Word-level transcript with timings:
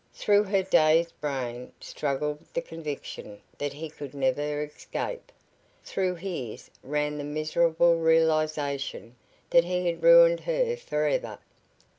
Through 0.15 0.45
her 0.45 0.63
dazed 0.63 1.13
brain 1.21 1.73
struggled 1.79 2.39
the 2.55 2.61
conviction 2.61 3.39
that 3.59 3.73
he 3.73 3.87
could 3.87 4.15
never 4.15 4.63
escape; 4.63 5.31
through 5.83 6.15
his 6.15 6.71
ran 6.81 7.19
the 7.19 7.23
miserable 7.23 7.97
realization 7.97 9.15
that 9.51 9.65
he 9.65 9.85
had 9.85 10.01
ruined 10.01 10.39
her 10.39 10.75
forever. 10.75 11.37